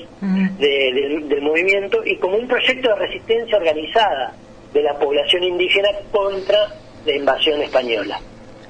de- 0.60 1.22
del 1.28 1.42
movimiento 1.42 2.02
y 2.06 2.18
como 2.18 2.38
un 2.38 2.48
proyecto 2.48 2.90
de 2.90 2.96
resistencia 2.96 3.58
organizada 3.58 4.34
de 4.74 4.84
la 4.84 4.94
población 5.00 5.44
indígena 5.44 5.90
contra 6.12 6.58
la 7.06 7.16
invasión 7.16 7.62
española. 7.62 8.20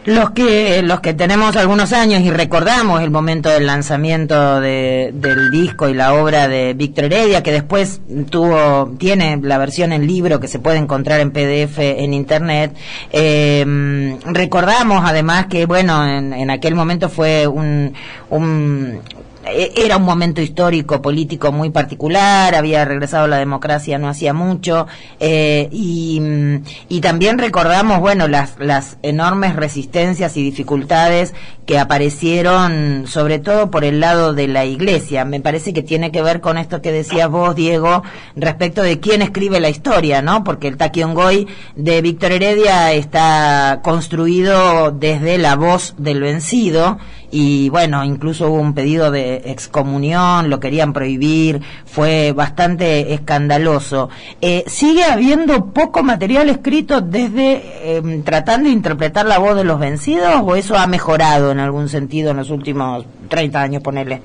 Los 0.05 0.29
que 0.31 0.83
los 0.83 0.99
que 0.99 1.15
tenemos 1.15 1.55
algunos 1.55 1.91
años 1.91 2.21
y 2.21 2.29
recordamos 2.29 3.01
el 3.01 3.09
momento 3.09 3.49
del 3.49 3.65
lanzamiento 3.65 4.61
de- 4.61 5.09
del 5.15 5.49
disco 5.49 5.89
y 5.89 5.95
la 5.95 6.13
obra 6.13 6.47
de 6.47 6.75
Víctor 6.75 7.05
Heredia, 7.05 7.41
que 7.41 7.51
después 7.51 8.01
tuvo 8.29 8.93
tiene 8.99 9.39
la 9.41 9.57
versión 9.57 9.91
en 9.93 10.05
libro 10.05 10.39
que 10.39 10.47
se 10.47 10.59
puede 10.59 10.77
encontrar 10.77 11.21
en 11.21 11.31
PDF 11.31 11.79
en 11.79 12.13
internet, 12.13 12.75
eh, 13.11 14.15
recordamos 14.25 15.01
además 15.03 15.47
que 15.47 15.65
bueno 15.65 16.05
en, 16.07 16.33
en 16.33 16.51
aquel 16.51 16.75
momento 16.75 17.09
fue 17.09 17.47
un, 17.47 17.93
un 18.29 18.99
era 19.45 19.97
un 19.97 20.03
momento 20.03 20.41
histórico 20.41 21.01
político 21.01 21.51
muy 21.51 21.69
particular, 21.69 22.55
había 22.55 22.85
regresado 22.85 23.27
la 23.27 23.37
democracia 23.37 23.97
no 23.97 24.09
hacía 24.09 24.33
mucho, 24.33 24.87
eh, 25.19 25.69
y, 25.71 26.19
mm, 26.19 26.63
y 26.89 27.01
también 27.01 27.37
recordamos, 27.37 27.99
bueno, 27.99 28.27
las, 28.27 28.55
las 28.59 28.97
enormes 29.03 29.55
resistencias 29.55 30.35
y 30.37 30.43
dificultades 30.43 31.33
que 31.65 31.79
aparecieron, 31.79 33.05
sobre 33.07 33.39
todo 33.39 33.71
por 33.71 33.83
el 33.83 33.99
lado 33.99 34.33
de 34.33 34.47
la 34.47 34.65
iglesia. 34.65 35.25
Me 35.25 35.39
parece 35.39 35.73
que 35.73 35.81
tiene 35.81 36.11
que 36.11 36.21
ver 36.21 36.39
con 36.39 36.57
esto 36.57 36.81
que 36.81 36.91
decías 36.91 37.29
vos, 37.29 37.55
Diego, 37.55 38.03
respecto 38.35 38.83
de 38.83 38.99
quién 38.99 39.21
escribe 39.21 39.59
la 39.59 39.69
historia, 39.69 40.21
¿no? 40.21 40.43
Porque 40.43 40.67
el 40.67 40.77
Taquiongoy 40.77 41.47
de 41.75 42.01
Víctor 42.01 42.33
Heredia 42.33 42.93
está 42.93 43.79
construido 43.83 44.91
desde 44.91 45.37
la 45.37 45.55
voz 45.55 45.95
del 45.97 46.21
vencido, 46.21 46.99
y 47.37 47.67
bueno, 47.67 48.01
incluso 48.05 48.47
hubo 48.47 48.61
un 48.61 48.73
pedido 48.73 49.11
de 49.11 49.41
excomunión, 49.47 50.49
lo 50.49 50.61
querían 50.61 50.93
prohibir, 50.93 51.59
fue 51.83 52.31
bastante 52.31 53.13
escandaloso. 53.13 54.07
Eh, 54.39 54.63
¿Sigue 54.67 55.03
habiendo 55.03 55.73
poco 55.73 56.01
material 56.01 56.47
escrito 56.49 57.01
desde 57.01 57.97
em, 57.97 58.23
tratando 58.23 58.69
de 58.69 58.73
interpretar 58.73 59.25
la 59.25 59.37
voz 59.37 59.57
de 59.57 59.65
los 59.65 59.77
vencidos 59.77 60.33
o 60.45 60.55
eso 60.55 60.77
ha 60.77 60.87
mejorado 60.87 61.51
en 61.51 61.59
algún 61.59 61.89
sentido 61.89 62.31
en 62.31 62.37
los 62.37 62.51
últimos 62.51 63.05
30 63.27 63.61
años, 63.61 63.83
ponele? 63.83 64.21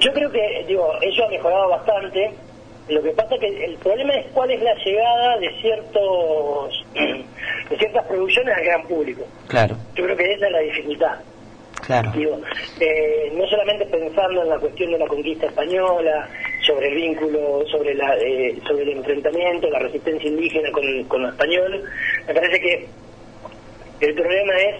Yo 0.00 0.14
creo 0.14 0.32
que, 0.32 0.64
digo, 0.66 0.88
eso 1.02 1.26
ha 1.26 1.28
mejorado 1.28 1.68
bastante. 1.68 2.32
Lo 2.88 3.02
que 3.02 3.10
pasa 3.10 3.36
que 3.38 3.66
el 3.66 3.76
problema 3.76 4.14
es 4.14 4.28
cuál 4.32 4.50
es 4.50 4.62
la 4.62 4.74
llegada 4.82 5.36
de 5.40 5.50
ciertos 5.60 6.84
de 7.68 7.76
ciertas 7.76 8.06
producciones 8.06 8.56
al 8.56 8.64
gran 8.64 8.82
público. 8.84 9.24
Claro, 9.46 9.76
Yo 9.94 10.04
creo 10.04 10.16
que 10.16 10.32
esa 10.32 10.46
es 10.46 10.52
la 10.52 10.60
dificultad. 10.60 11.18
Claro. 11.86 12.10
Digo, 12.12 12.40
eh, 12.80 13.32
no 13.34 13.46
solamente 13.46 13.86
pensando 13.86 14.42
en 14.42 14.48
la 14.48 14.58
cuestión 14.58 14.92
de 14.92 14.98
la 14.98 15.06
conquista 15.06 15.46
española, 15.46 16.28
sobre 16.66 16.88
el 16.88 16.94
vínculo, 16.94 17.64
sobre 17.70 17.94
la, 17.94 18.16
eh, 18.16 18.56
sobre 18.66 18.84
el 18.84 18.90
enfrentamiento, 18.98 19.68
la 19.70 19.80
resistencia 19.80 20.28
indígena 20.28 20.70
con, 20.72 21.04
con 21.04 21.22
lo 21.22 21.28
español, 21.28 21.82
me 22.26 22.34
parece 22.34 22.60
que 22.60 22.88
el 24.00 24.14
problema 24.14 24.52
es 24.54 24.76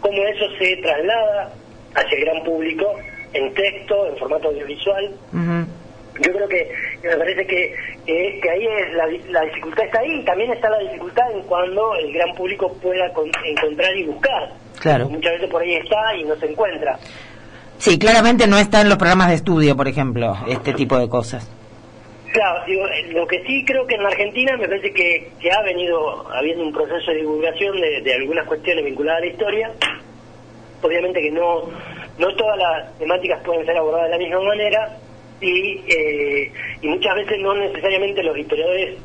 cómo 0.00 0.22
eso 0.22 0.44
se 0.58 0.76
traslada 0.76 1.52
hacia 1.94 2.18
el 2.18 2.24
gran 2.24 2.44
público 2.44 2.94
en 3.32 3.52
texto, 3.54 4.06
en 4.06 4.16
formato 4.16 4.48
audiovisual. 4.48 5.10
Yo 6.18 6.32
creo 6.32 6.48
que, 6.48 6.72
que 7.08 7.16
me 7.16 7.16
parece 7.16 7.46
que, 7.46 7.74
que, 8.06 8.40
que 8.42 8.50
ahí 8.50 8.66
es 8.66 8.92
la, 8.94 9.06
la 9.30 9.46
dificultad 9.46 9.84
está 9.86 10.00
ahí, 10.00 10.24
también 10.24 10.52
está 10.52 10.68
la 10.70 10.78
dificultad 10.78 11.30
en 11.32 11.42
cuando 11.42 11.94
el 11.96 12.12
gran 12.12 12.34
público 12.34 12.72
pueda 12.82 13.12
con- 13.12 13.30
encontrar 13.44 13.96
y 13.96 14.04
buscar. 14.04 14.50
Claro. 14.80 15.08
Muchas 15.08 15.32
veces 15.34 15.50
por 15.50 15.62
ahí 15.62 15.74
está 15.74 16.14
y 16.16 16.24
no 16.24 16.34
se 16.36 16.46
encuentra. 16.46 16.98
Sí, 17.78 17.98
claramente 17.98 18.46
no 18.46 18.56
está 18.58 18.80
en 18.80 18.88
los 18.88 18.98
programas 18.98 19.28
de 19.28 19.34
estudio, 19.34 19.76
por 19.76 19.86
ejemplo, 19.88 20.34
este 20.48 20.72
tipo 20.72 20.98
de 20.98 21.08
cosas. 21.08 21.50
Claro, 22.32 22.64
digo, 22.66 22.86
eh, 22.88 23.12
lo 23.12 23.26
que 23.26 23.42
sí 23.46 23.64
creo 23.66 23.86
que 23.86 23.94
en 23.94 24.04
Argentina 24.04 24.56
me 24.58 24.66
parece 24.68 24.92
que, 24.92 25.30
que 25.40 25.50
ha 25.50 25.62
venido 25.62 26.26
habiendo 26.34 26.64
un 26.64 26.72
proceso 26.72 27.10
de 27.10 27.18
divulgación 27.18 27.80
de, 27.80 28.02
de 28.02 28.14
algunas 28.14 28.46
cuestiones 28.46 28.84
vinculadas 28.84 29.18
a 29.22 29.24
la 29.24 29.30
historia. 29.32 29.70
Obviamente 30.82 31.20
que 31.20 31.30
no, 31.30 31.62
no 32.18 32.36
todas 32.36 32.58
las 32.58 32.98
temáticas 32.98 33.42
pueden 33.44 33.64
ser 33.64 33.76
abordadas 33.76 34.06
de 34.10 34.12
la 34.12 34.18
misma 34.18 34.40
manera 34.42 34.96
y, 35.40 35.80
eh, 35.88 36.52
y 36.82 36.88
muchas 36.88 37.14
veces 37.16 37.38
no 37.40 37.54
necesariamente 37.54 38.22
los 38.22 38.36
historiadores 38.38 38.98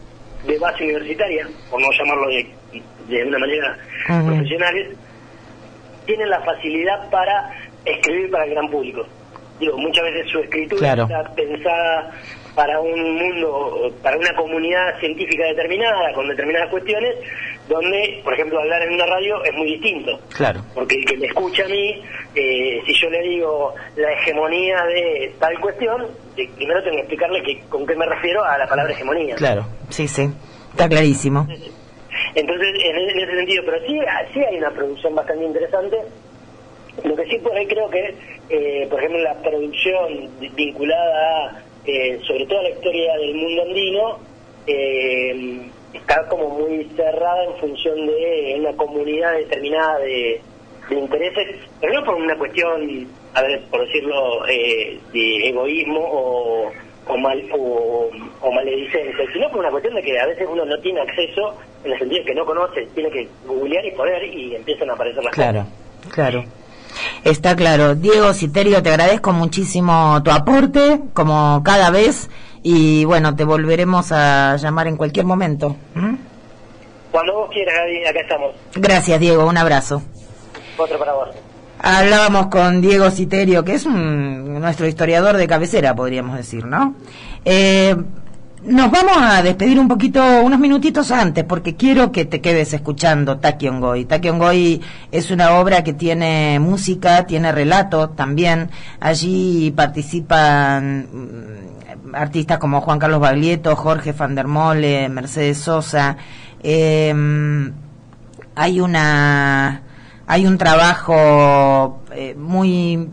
de 0.45 0.57
base 0.59 0.83
universitaria, 0.83 1.47
por 1.69 1.79
no 1.81 1.87
llamarlo 1.97 2.27
de, 2.29 2.47
de 3.07 3.23
una 3.25 3.37
manera 3.39 3.77
Ujú. 4.09 4.25
profesionales, 4.27 4.97
tienen 6.05 6.29
la 6.29 6.41
facilidad 6.41 7.09
para 7.09 7.51
escribir 7.85 8.31
para 8.31 8.45
el 8.45 8.51
gran 8.51 8.69
público. 8.69 9.05
Digo, 9.59 9.77
muchas 9.77 10.03
veces 10.05 10.31
su 10.31 10.39
escritura 10.39 10.79
Claro. 10.95 11.03
está 11.03 11.35
pensada 11.35 12.11
para 12.55 12.79
un 12.79 13.15
mundo, 13.15 13.93
para 14.03 14.17
una 14.17 14.33
comunidad 14.35 14.99
científica 14.99 15.45
determinada, 15.45 16.11
con 16.13 16.27
determinadas 16.27 16.69
cuestiones, 16.69 17.15
donde, 17.69 18.19
por 18.23 18.33
ejemplo, 18.33 18.59
hablar 18.59 18.81
en 18.83 18.93
una 18.93 19.05
radio 19.05 19.43
es 19.45 19.53
muy 19.53 19.67
distinto. 19.73 20.19
Claro. 20.35 20.61
Porque 20.73 20.95
el 20.95 21.05
que 21.05 21.17
me 21.17 21.27
escucha 21.27 21.63
a 21.63 21.69
mí, 21.69 22.01
eh, 22.35 22.81
si 22.85 22.93
yo 22.93 23.09
le 23.09 23.21
digo 23.21 23.73
la 23.95 24.11
hegemonía 24.13 24.83
de 24.85 25.33
tal 25.39 25.59
cuestión, 25.61 26.07
eh, 26.37 26.49
primero 26.57 26.81
tengo 26.83 26.95
que 26.95 27.01
explicarle 27.01 27.41
que, 27.43 27.59
con 27.69 27.85
qué 27.87 27.95
me 27.95 28.05
refiero 28.05 28.43
a 28.43 28.57
la 28.57 28.67
palabra 28.67 28.91
hegemonía. 28.93 29.35
Claro, 29.35 29.65
sí, 29.89 30.07
sí, 30.07 30.29
está 30.71 30.89
clarísimo. 30.89 31.47
Entonces, 32.35 32.67
en 32.83 32.95
ese, 32.97 33.11
en 33.11 33.19
ese 33.19 33.35
sentido, 33.37 33.63
pero 33.65 33.77
sí, 33.87 33.99
sí 34.33 34.39
hay 34.43 34.57
una 34.57 34.71
producción 34.71 35.15
bastante 35.15 35.45
interesante. 35.45 35.97
Lo 37.05 37.15
que 37.15 37.25
sí 37.25 37.37
por 37.39 37.55
ahí 37.55 37.65
creo 37.67 37.89
que, 37.89 38.13
eh, 38.49 38.87
por 38.89 38.99
ejemplo, 38.99 39.19
la 39.21 39.33
producción 39.41 40.29
vi- 40.39 40.49
vinculada 40.49 41.47
a, 41.47 41.60
eh, 41.85 42.19
sobre 42.27 42.45
todo 42.45 42.59
a 42.59 42.63
la 42.63 42.69
historia 42.69 43.17
del 43.17 43.35
mundo 43.35 43.61
andino, 43.63 44.19
eh, 44.67 45.69
está 45.93 46.27
como 46.27 46.49
muy 46.49 46.85
cerrada 46.95 47.43
en 47.45 47.55
función 47.57 48.05
de 48.05 48.55
una 48.59 48.73
comunidad 48.73 49.33
determinada 49.33 49.99
de, 49.99 50.41
de 50.89 50.95
intereses, 50.95 51.55
pero 51.79 51.93
no 51.93 52.05
por 52.05 52.15
una 52.15 52.37
cuestión, 52.37 53.07
a 53.33 53.41
ver, 53.41 53.61
por 53.69 53.85
decirlo, 53.85 54.47
eh, 54.47 54.99
de 55.11 55.49
egoísmo 55.49 55.99
o, 55.99 56.71
o, 57.07 57.17
mal, 57.17 57.43
o, 57.53 58.09
o 58.41 58.51
maledicencia, 58.51 59.25
sino 59.33 59.49
por 59.49 59.59
una 59.59 59.71
cuestión 59.71 59.95
de 59.95 60.01
que 60.01 60.19
a 60.19 60.27
veces 60.27 60.47
uno 60.49 60.65
no 60.65 60.77
tiene 60.79 61.01
acceso 61.01 61.57
en 61.83 61.93
el 61.93 61.99
sentido 61.99 62.25
que 62.25 62.35
no 62.35 62.45
conoce, 62.45 62.85
tiene 62.93 63.09
que 63.09 63.27
googlear 63.45 63.85
y 63.85 63.91
poner 63.91 64.23
y 64.23 64.55
empiezan 64.55 64.89
a 64.89 64.93
aparecer 64.93 65.23
las 65.23 65.33
Claro, 65.33 65.65
claro. 66.11 66.43
Está 67.23 67.55
claro. 67.55 67.95
Diego 67.95 68.33
Citerio, 68.33 68.81
te 68.81 68.89
agradezco 68.89 69.31
muchísimo 69.31 70.21
tu 70.23 70.31
aporte, 70.31 70.99
como 71.13 71.61
cada 71.63 71.91
vez, 71.91 72.29
y 72.63 73.05
bueno, 73.05 73.35
te 73.35 73.43
volveremos 73.43 74.11
a 74.11 74.55
llamar 74.57 74.87
en 74.87 74.97
cualquier 74.97 75.25
momento. 75.25 75.75
¿Mm? 75.93 76.15
Cuando 77.11 77.33
vos 77.33 77.49
quieras, 77.51 77.75
Gaby, 77.77 78.05
acá 78.07 78.19
estamos. 78.21 78.51
Gracias, 78.75 79.19
Diego, 79.19 79.45
un 79.45 79.57
abrazo. 79.57 80.01
Otro 80.77 80.97
para 80.97 81.13
vos. 81.13 81.29
Hablábamos 81.83 82.47
con 82.47 82.79
Diego 82.81 83.09
Citerio, 83.11 83.63
que 83.63 83.73
es 83.73 83.85
un- 83.85 84.59
nuestro 84.59 84.87
historiador 84.87 85.35
de 85.37 85.47
cabecera, 85.47 85.95
podríamos 85.95 86.37
decir, 86.37 86.65
¿no? 86.65 86.95
Eh, 87.43 87.95
nos 88.63 88.91
vamos 88.91 89.17
a 89.17 89.41
despedir 89.41 89.79
un 89.79 89.87
poquito, 89.87 90.21
unos 90.43 90.59
minutitos 90.59 91.11
antes, 91.11 91.43
porque 91.43 91.75
quiero 91.75 92.11
que 92.11 92.25
te 92.25 92.41
quedes 92.41 92.73
escuchando 92.73 93.37
Taki 93.37 93.67
Ongoy. 93.67 94.05
Taki 94.05 94.29
Ongoy 94.29 94.81
es 95.11 95.31
una 95.31 95.53
obra 95.53 95.83
que 95.83 95.93
tiene 95.93 96.59
música, 96.59 97.25
tiene 97.25 97.51
relato 97.51 98.09
también. 98.09 98.69
Allí 98.99 99.71
participan 99.71 101.07
mm, 101.11 102.15
artistas 102.15 102.59
como 102.59 102.81
Juan 102.81 102.99
Carlos 102.99 103.19
Baglietto, 103.19 103.75
Jorge 103.75 104.11
Van 104.11 104.35
der 104.35 104.47
Mole, 104.47 105.09
Mercedes 105.09 105.57
Sosa. 105.57 106.17
Eh, 106.61 107.13
hay 108.55 108.79
una 108.79 109.81
hay 110.27 110.45
un 110.45 110.57
trabajo 110.57 112.01
eh, 112.13 112.35
muy 112.35 113.09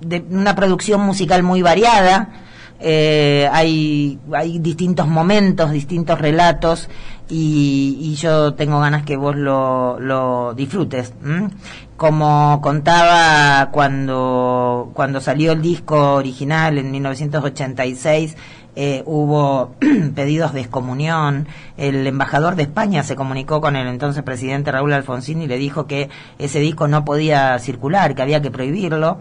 de 0.00 0.24
una 0.30 0.54
producción 0.54 1.00
musical 1.00 1.42
muy 1.42 1.62
variada 1.62 2.43
eh, 2.86 3.48
hay 3.50 4.18
distintos 4.58 5.08
momentos 5.08 5.70
distintos 5.70 6.20
relatos 6.20 6.90
y, 7.30 7.96
y 7.98 8.14
yo 8.16 8.52
tengo 8.52 8.78
ganas 8.78 9.04
que 9.04 9.16
vos 9.16 9.34
lo, 9.36 10.52
disfrutes 10.54 11.14
¿m? 11.24 11.48
como 11.96 12.60
contaba 12.60 13.70
cuando 13.70 14.90
cuando 14.92 15.22
salió 15.22 15.52
el 15.52 15.62
disco 15.62 16.16
original 16.16 16.76
en 16.76 16.90
1986 16.90 18.36
eh, 18.76 19.04
hubo 19.06 19.76
pedidos 20.14 20.52
de 20.52 20.60
excomunión. 20.60 21.46
El 21.76 22.06
embajador 22.06 22.56
de 22.56 22.64
España 22.64 23.02
se 23.04 23.14
comunicó 23.14 23.60
con 23.60 23.76
el 23.76 23.86
entonces 23.86 24.22
presidente 24.24 24.72
Raúl 24.72 24.92
Alfonsín 24.92 25.42
y 25.42 25.46
le 25.46 25.58
dijo 25.58 25.86
que 25.86 26.10
ese 26.38 26.58
disco 26.58 26.88
no 26.88 27.04
podía 27.04 27.58
circular, 27.60 28.14
que 28.14 28.22
había 28.22 28.42
que 28.42 28.50
prohibirlo. 28.50 29.18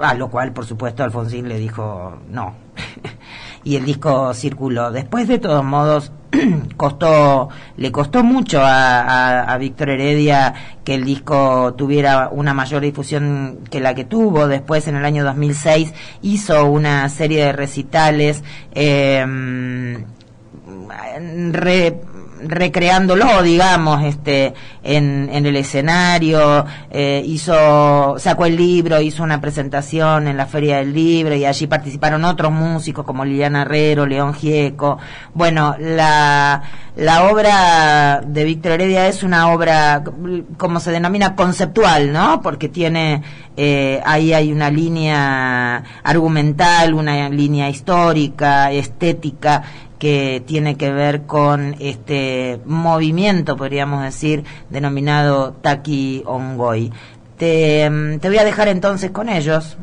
A 0.00 0.14
lo 0.14 0.30
cual, 0.30 0.52
por 0.52 0.66
supuesto, 0.66 1.04
Alfonsín 1.04 1.48
le 1.48 1.58
dijo 1.58 2.18
no. 2.30 2.67
y 3.64 3.76
el 3.76 3.84
disco 3.84 4.32
circuló. 4.34 4.90
Después, 4.90 5.28
de 5.28 5.38
todos 5.38 5.64
modos, 5.64 6.12
costó, 6.76 7.48
le 7.76 7.92
costó 7.92 8.22
mucho 8.22 8.60
a, 8.62 9.56
Víctor 9.58 9.90
Heredia 9.90 10.54
que 10.84 10.94
el 10.94 11.04
disco 11.04 11.74
tuviera 11.74 12.28
una 12.30 12.54
mayor 12.54 12.82
difusión 12.82 13.60
que 13.70 13.80
la 13.80 13.94
que 13.94 14.04
tuvo. 14.04 14.46
Después, 14.46 14.86
en 14.88 14.96
el 14.96 15.04
año 15.04 15.24
2006, 15.24 15.92
hizo 16.22 16.66
una 16.66 17.08
serie 17.08 17.44
de 17.44 17.52
recitales 17.52 18.42
eh, 18.72 19.24
re- 21.52 22.00
recreándolo, 22.42 23.42
digamos, 23.42 24.02
este, 24.04 24.54
en, 24.82 25.28
en 25.32 25.46
el 25.46 25.56
escenario, 25.56 26.64
eh, 26.90 27.22
hizo, 27.24 28.16
sacó 28.18 28.46
el 28.46 28.56
libro, 28.56 29.00
hizo 29.00 29.22
una 29.22 29.40
presentación 29.40 30.28
en 30.28 30.36
la 30.36 30.46
Feria 30.46 30.78
del 30.78 30.92
Libro 30.92 31.34
y 31.34 31.44
allí 31.44 31.66
participaron 31.66 32.24
otros 32.24 32.52
músicos 32.52 33.04
como 33.04 33.24
Liliana 33.24 33.62
Herrero, 33.62 34.06
León 34.06 34.34
Gieco. 34.34 34.98
Bueno, 35.34 35.76
la, 35.78 36.62
la 36.96 37.30
obra 37.30 38.22
de 38.26 38.44
Víctor 38.44 38.72
Heredia 38.72 39.06
es 39.08 39.22
una 39.22 39.52
obra, 39.52 40.02
como 40.56 40.80
se 40.80 40.90
denomina, 40.90 41.36
conceptual, 41.36 42.12
¿no? 42.12 42.40
Porque 42.42 42.68
tiene, 42.68 43.22
eh, 43.56 44.00
ahí 44.04 44.32
hay 44.32 44.52
una 44.52 44.70
línea 44.70 45.82
argumental, 46.02 46.94
una 46.94 47.28
línea 47.28 47.68
histórica, 47.68 48.72
estética, 48.72 49.62
que 49.98 50.42
tiene 50.46 50.76
que 50.76 50.92
ver 50.92 51.22
con 51.22 51.74
este 51.80 52.60
movimiento, 52.64 53.56
podríamos 53.56 54.02
decir, 54.02 54.44
denominado 54.70 55.52
Taki 55.52 56.22
Ongoy. 56.26 56.92
Te, 57.36 57.88
mm, 57.88 58.18
te 58.18 58.28
voy 58.28 58.38
a 58.38 58.44
dejar 58.44 58.68
entonces 58.68 59.10
con 59.10 59.28
ellos. 59.28 59.76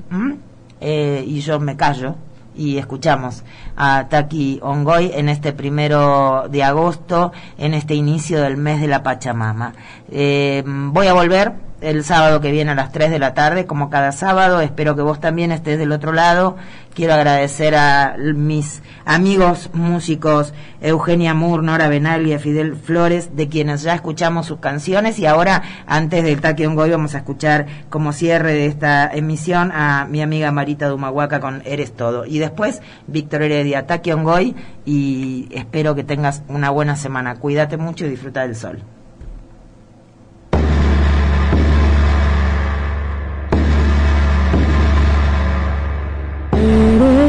Eh, 0.82 1.24
y 1.26 1.40
yo 1.40 1.60
me 1.60 1.76
callo 1.78 2.16
y 2.56 2.78
escuchamos 2.78 3.44
a 3.76 4.08
Taki 4.10 4.60
Ongoy 4.62 5.12
en 5.14 5.30
este 5.30 5.52
primero 5.54 6.48
de 6.50 6.64
agosto, 6.64 7.32
en 7.58 7.74
este 7.74 7.96
inicio 7.96 8.42
del 8.42 8.58
mes 8.58 8.82
de 8.82 8.88
la 8.88 9.04
Pachamama. 9.04 9.74
Eh, 10.10 10.64
voy 10.66 11.08
a 11.08 11.14
volver 11.14 11.65
el 11.82 12.04
sábado 12.04 12.42
que 12.42 12.52
viene 12.52 12.72
a 12.72 12.76
las 12.76 12.92
3 12.92 13.12
de 13.12 13.20
la 13.20 13.34
tarde, 13.34 13.66
como 13.66 13.90
cada 13.90 14.12
sábado. 14.12 14.62
Espero 14.62 14.96
que 14.96 15.02
vos 15.02 15.20
también 15.20 15.52
estés 15.52 15.78
del 15.78 15.92
otro 15.92 16.14
lado. 16.14 16.56
Quiero 16.94 17.14
agradecer 17.14 17.76
a 17.76 18.16
mis 18.18 18.82
amigos 19.04 19.70
músicos 19.74 20.54
Eugenia 20.82 21.34
Moore, 21.34 21.64
Nora 21.64 21.90
Benalia, 21.90 22.40
Fidel 22.40 22.78
Flores, 22.78 23.36
de 23.36 23.50
quienes 23.50 23.82
ya 23.82 23.94
escuchamos 23.94 24.46
sus 24.46 24.60
canciones. 24.60 25.20
Y 25.20 25.26
ahora, 25.26 25.62
antes 25.88 26.24
del 26.24 26.40
Taki 26.40 26.66
Ongoy, 26.66 26.92
vamos 26.92 27.14
a 27.14 27.18
escuchar 27.18 27.66
como 27.90 28.14
cierre 28.14 28.54
de 28.54 28.68
esta 28.68 29.12
emisión 29.14 29.72
a 29.74 30.08
mi 30.10 30.22
amiga 30.22 30.52
Marita 30.52 30.88
Dumahuaca 30.88 31.42
con 31.42 31.62
Eres 31.66 31.94
Todo. 31.94 32.26
Y 32.26 32.40
después, 32.40 32.82
Víctor 33.08 33.42
Heredia, 33.42 33.86
Taki 33.88 34.14
Ongoy. 34.14 34.56
Y 34.86 35.50
espero 35.52 35.96
que 35.96 36.06
tengas 36.06 36.44
una 36.48 36.70
buena 36.70 36.96
semana. 36.96 37.36
Cuídate 37.36 37.76
mucho 37.76 38.06
y 38.06 38.10
disfruta 38.10 38.42
del 38.42 38.56
sol. 38.56 38.95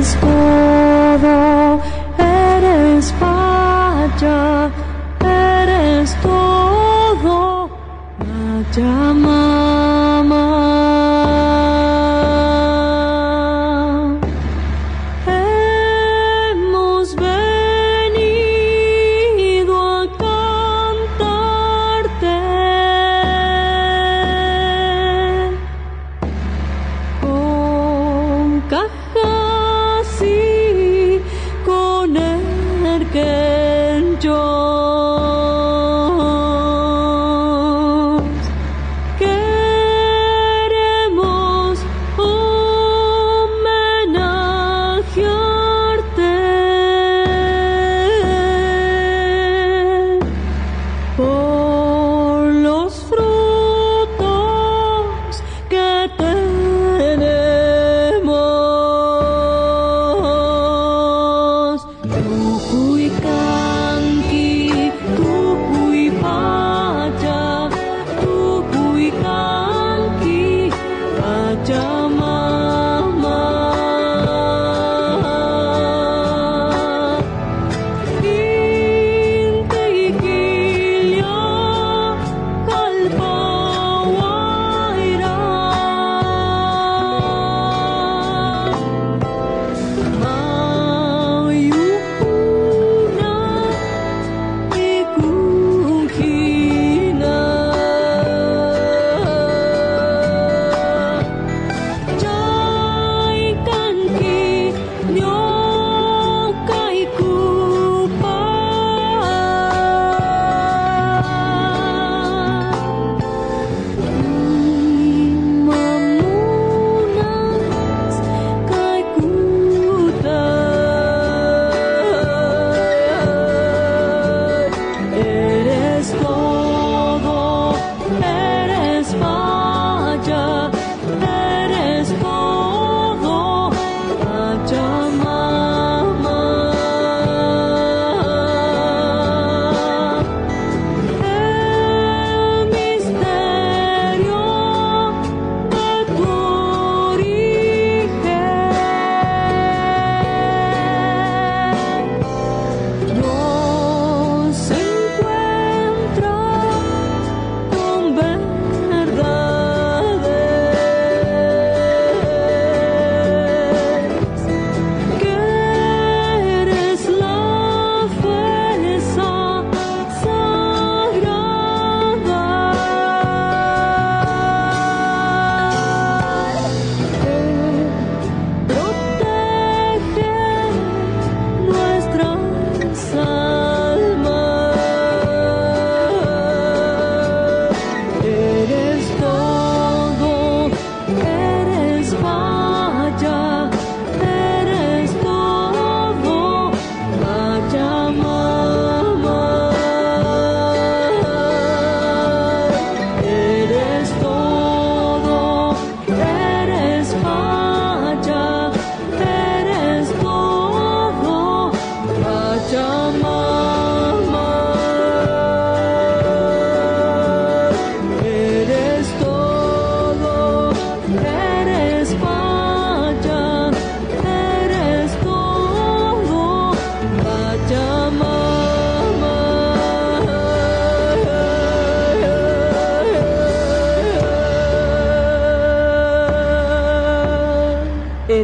Eres 0.07 0.21
todo, 0.21 1.81
eres 2.16 3.12
eres 5.21 6.16
todo. 6.23 6.57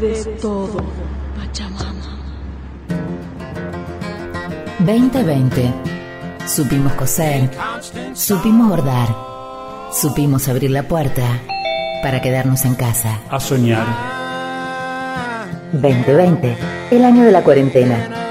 Eres 0.05 0.29
todo, 0.41 0.85
Pachamama. 1.37 2.19
2020. 4.81 5.73
Supimos 6.47 6.93
coser, 6.95 7.49
supimos 8.15 8.69
bordar, 8.69 9.09
supimos 9.93 10.49
abrir 10.49 10.73
la 10.73 10.83
puerta 10.83 11.23
para 12.03 12.21
quedarnos 12.21 12.65
en 12.65 12.75
casa. 12.75 13.21
A 13.31 13.39
soñar. 13.39 13.87
2020, 15.73 16.57
el 16.91 17.05
año 17.05 17.25
de 17.25 17.33
la 17.33 17.43
cuarentena. 17.43 18.22